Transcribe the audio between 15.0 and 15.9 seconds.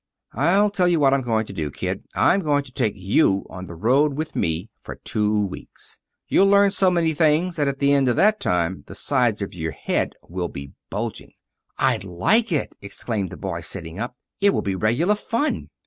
fun."